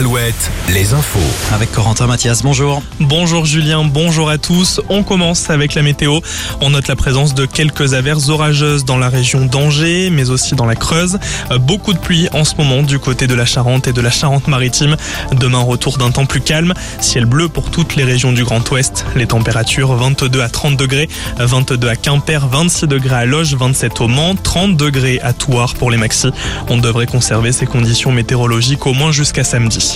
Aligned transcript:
Alouette, 0.00 0.50
les 0.70 0.94
infos. 0.94 1.18
Avec 1.52 1.72
Corentin 1.72 2.06
Mathias, 2.06 2.42
bonjour. 2.42 2.82
Bonjour 3.00 3.44
Julien, 3.44 3.84
bonjour 3.84 4.30
à 4.30 4.38
tous. 4.38 4.80
On 4.88 5.02
commence 5.02 5.50
avec 5.50 5.74
la 5.74 5.82
météo. 5.82 6.20
On 6.62 6.70
note 6.70 6.88
la 6.88 6.96
présence 6.96 7.34
de 7.34 7.44
quelques 7.44 7.92
averses 7.92 8.30
orageuses 8.30 8.86
dans 8.86 8.96
la 8.96 9.10
région 9.10 9.44
d'Angers, 9.44 10.08
mais 10.08 10.30
aussi 10.30 10.54
dans 10.54 10.64
la 10.64 10.74
Creuse. 10.74 11.18
Euh, 11.50 11.58
Beaucoup 11.58 11.92
de 11.92 11.98
pluie 11.98 12.28
en 12.32 12.44
ce 12.44 12.54
moment 12.56 12.82
du 12.82 12.98
côté 12.98 13.26
de 13.26 13.34
la 13.34 13.44
Charente 13.44 13.88
et 13.88 13.92
de 13.92 14.00
la 14.00 14.10
Charente-Maritime. 14.10 14.96
Demain, 15.32 15.60
retour 15.60 15.98
d'un 15.98 16.10
temps 16.10 16.24
plus 16.24 16.40
calme. 16.40 16.72
Ciel 17.02 17.26
bleu 17.26 17.50
pour 17.50 17.70
toutes 17.70 17.94
les 17.94 18.04
régions 18.04 18.32
du 18.32 18.42
Grand 18.42 18.66
Ouest. 18.70 19.04
Les 19.16 19.26
températures 19.26 19.92
22 19.92 20.40
à 20.40 20.48
30 20.48 20.78
degrés, 20.78 21.10
22 21.38 21.88
à 21.88 21.96
Quimper, 21.96 22.48
26 22.48 22.86
degrés 22.86 23.16
à 23.16 23.24
Loges, 23.26 23.54
27 23.54 24.00
au 24.00 24.08
Mans, 24.08 24.34
30 24.34 24.78
degrés 24.78 25.20
à 25.22 25.34
Thouars 25.34 25.74
pour 25.74 25.90
les 25.90 25.98
maxis. 25.98 26.28
On 26.70 26.78
devrait 26.78 27.04
conserver 27.04 27.52
ces 27.52 27.66
conditions 27.66 28.12
météorologiques 28.12 28.86
au 28.86 28.94
moins 28.94 29.12
jusqu'à 29.12 29.44
samedi. 29.44 29.89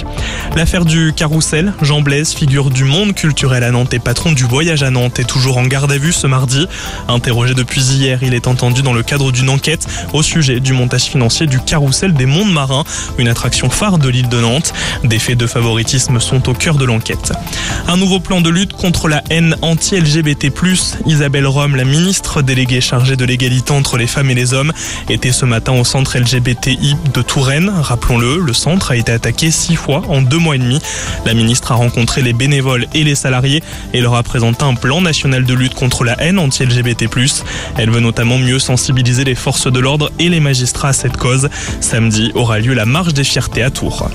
L'affaire 0.56 0.84
du 0.84 1.12
carrousel, 1.14 1.72
Jean 1.82 2.00
Blaise, 2.00 2.32
figure 2.32 2.70
du 2.70 2.84
monde 2.84 3.14
culturel 3.14 3.64
à 3.64 3.70
Nantes 3.70 3.94
et 3.94 3.98
patron 3.98 4.32
du 4.32 4.44
voyage 4.44 4.82
à 4.82 4.90
Nantes, 4.90 5.18
est 5.18 5.24
toujours 5.24 5.58
en 5.58 5.64
garde 5.64 5.92
à 5.92 5.98
vue 5.98 6.12
ce 6.12 6.26
mardi. 6.26 6.66
Interrogé 7.08 7.54
depuis 7.54 7.82
hier, 7.82 8.20
il 8.22 8.34
est 8.34 8.46
entendu 8.46 8.82
dans 8.82 8.92
le 8.92 9.02
cadre 9.02 9.32
d'une 9.32 9.50
enquête 9.50 9.86
au 10.12 10.22
sujet 10.22 10.60
du 10.60 10.72
montage 10.72 11.04
financier 11.04 11.46
du 11.46 11.60
carrousel 11.60 12.14
des 12.14 12.26
mondes 12.26 12.52
marins, 12.52 12.84
une 13.18 13.28
attraction 13.28 13.70
phare 13.70 13.98
de 13.98 14.08
l'île 14.08 14.28
de 14.28 14.40
Nantes. 14.40 14.72
Des 15.04 15.18
faits 15.18 15.38
de 15.38 15.46
favoritisme 15.46 16.20
sont 16.20 16.48
au 16.48 16.54
cœur 16.54 16.76
de 16.76 16.84
l'enquête. 16.84 17.32
Un 17.88 17.96
nouveau 17.96 18.20
plan 18.20 18.40
de 18.40 18.50
lutte 18.50 18.72
contre 18.72 19.08
la 19.08 19.22
haine 19.30 19.56
anti-LGBT+. 19.62 20.52
Isabelle 21.06 21.46
Rome, 21.46 21.76
la 21.76 21.84
ministre 21.84 22.42
déléguée 22.42 22.80
chargée 22.80 23.16
de 23.16 23.24
l'égalité 23.24 23.72
entre 23.72 23.96
les 23.96 24.06
femmes 24.06 24.30
et 24.30 24.34
les 24.34 24.54
hommes, 24.54 24.72
était 25.08 25.32
ce 25.32 25.44
matin 25.44 25.72
au 25.72 25.84
centre 25.84 26.18
LGBTI 26.18 26.96
de 27.12 27.22
Touraine. 27.22 27.68
Rappelons-le, 27.68 28.38
le 28.38 28.52
centre 28.52 28.92
a 28.92 28.96
été 28.96 29.12
attaqué 29.12 29.50
six 29.50 29.76
fois 29.76 29.83
en 29.92 30.22
deux 30.22 30.38
mois 30.38 30.56
et 30.56 30.58
demi. 30.58 30.80
La 31.26 31.34
ministre 31.34 31.72
a 31.72 31.74
rencontré 31.74 32.22
les 32.22 32.32
bénévoles 32.32 32.86
et 32.94 33.04
les 33.04 33.14
salariés 33.14 33.62
et 33.92 34.00
leur 34.00 34.14
a 34.14 34.22
présenté 34.22 34.64
un 34.64 34.74
plan 34.74 35.00
national 35.00 35.44
de 35.44 35.54
lutte 35.54 35.74
contre 35.74 36.04
la 36.04 36.20
haine 36.22 36.38
anti-LGBT+. 36.38 37.08
Elle 37.76 37.90
veut 37.90 38.00
notamment 38.00 38.38
mieux 38.38 38.58
sensibiliser 38.58 39.24
les 39.24 39.34
forces 39.34 39.70
de 39.70 39.78
l'ordre 39.78 40.10
et 40.18 40.28
les 40.28 40.40
magistrats 40.40 40.88
à 40.88 40.92
cette 40.92 41.16
cause. 41.16 41.48
Samedi 41.80 42.32
aura 42.34 42.58
lieu 42.58 42.74
la 42.74 42.86
marche 42.86 43.14
des 43.14 43.24
fiertés 43.24 43.62
à 43.62 43.70
Tours. 43.70 44.08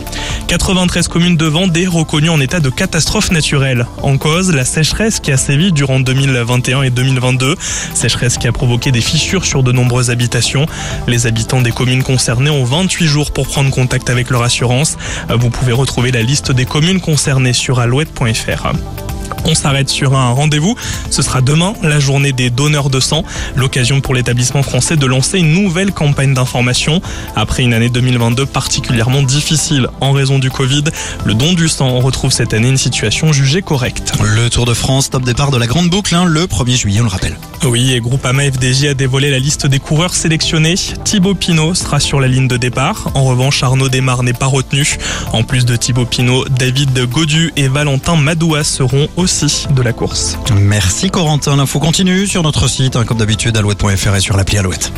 93 0.48 1.08
communes 1.08 1.38
de 1.38 1.46
Vendée 1.46 1.88
reconnues 1.88 2.30
en 2.30 2.40
état 2.42 2.60
de 2.60 2.70
catastrophe 2.70 3.32
naturelle. 3.32 3.86
En 4.02 4.18
cause, 4.18 4.54
la 4.54 4.66
sécheresse 4.66 5.20
qui 5.20 5.32
a 5.32 5.38
sévi 5.38 5.72
durant 5.72 6.00
2021 6.00 6.84
et 6.84 6.90
2022. 6.90 7.56
Sécheresse 7.94 8.38
qui 8.38 8.48
a 8.48 8.52
provoqué 8.52 8.92
des 8.92 9.02
fissures 9.02 9.46
sur 9.46 9.64
de 9.64 9.72
nombreuses 9.72 10.10
habitations. 10.10 10.66
Les 11.08 11.28
habitants 11.28 11.62
des 11.62 11.72
communes 11.72 12.04
concernées 12.04 12.50
ont 12.50 12.64
28 12.64 13.06
jours 13.06 13.32
pour 13.32 13.48
prendre 13.48 13.70
contact 13.70 14.10
avec 14.10 14.30
leur 14.30 14.42
assurance. 14.42 14.98
Vous 15.50 15.58
pouvez 15.58 15.74
retrouver 15.74 16.12
la 16.12 16.22
liste 16.22 16.52
des 16.52 16.66
communes 16.66 17.02
concernées 17.02 17.54
sur 17.54 17.80
alouette.fr. 17.80 18.68
On 19.46 19.56
s'arrête 19.56 19.90
sur 19.90 20.16
un 20.16 20.30
rendez-vous. 20.30 20.76
Ce 21.10 21.24
sera 21.24 21.42
demain, 21.42 21.74
la 21.82 22.00
journée 22.00 22.34
des 22.34 22.52
donneurs 22.52 22.92
de 22.92 23.00
sang. 23.00 23.24
L'occasion 23.56 24.00
pour 24.00 24.14
l'établissement 24.14 24.62
français 24.62 24.96
de 24.96 25.08
lancer 25.08 25.40
une 25.40 25.52
nouvelle 25.52 25.92
campagne 25.92 26.36
d'information. 26.36 27.02
Après 27.36 27.64
une 27.64 27.74
année 27.74 27.90
2022 27.90 28.46
particulièrement 28.46 29.24
difficile 29.24 29.88
en 30.02 30.12
raison 30.12 30.38
du 30.38 30.52
Covid, 30.52 30.84
le 31.26 31.34
don 31.34 31.54
du 31.54 31.68
sang 31.68 31.88
on 31.88 32.00
retrouve 32.00 32.32
cette 32.32 32.54
année 32.54 32.70
une 32.70 32.78
situation 32.78 33.34
jugée 33.34 33.64
correcte. 33.64 34.14
Le 34.22 34.52
Tour 34.52 34.68
de 34.68 34.76
France, 34.76 35.10
top 35.10 35.24
départ 35.24 35.50
de 35.50 35.58
la 35.58 35.66
Grande 35.66 35.90
Boucle, 35.90 36.14
hein, 36.14 36.26
le 36.26 36.46
1er 36.46 36.78
juillet, 36.78 37.02
on 37.02 37.06
le 37.06 37.10
rappelle. 37.10 37.38
Oui, 37.66 37.94
et 37.94 38.00
Groupama 38.00 38.44
FDJ 38.44 38.86
a 38.86 38.94
dévoilé 38.94 39.30
la 39.30 39.40
liste 39.40 39.68
des 39.68 39.80
coureurs 39.80 40.14
sélectionnés. 40.16 40.76
Thibaut 41.04 41.36
Pinot 41.36 41.74
sera 41.74 42.00
sur 42.00 42.20
la 42.20 42.28
ligne 42.28 42.48
de 42.48 42.58
départ. 42.58 43.12
En 43.14 43.24
revanche, 43.24 43.64
Arnaud 43.64 43.90
Desmar 43.90 44.24
n'est 44.24 44.34
pas 44.34 44.46
retenu. 44.46 44.98
En 45.34 45.44
plus 45.44 45.66
de 45.66 45.76
Thibaut 45.76 46.06
Pinot, 46.06 46.46
David 46.50 46.98
Godu 47.10 47.52
et 47.58 47.68
Valentin 47.68 48.16
Madoua 48.16 48.64
seront 48.64 49.08
aussi 49.18 49.68
de 49.72 49.82
la 49.82 49.94
course. 49.94 50.38
Merci 50.56 51.10
Corentin, 51.10 51.56
l'info 51.58 51.80
continue 51.80 52.28
sur 52.28 52.44
notre 52.44 52.68
site, 52.68 52.96
hein, 52.96 53.04
comme 53.04 53.18
d'habitude, 53.18 53.56
alouette.fr 53.58 54.16
et 54.16 54.22
sur 54.22 54.38
l'appli 54.38 54.58
Alouette. 54.58 54.92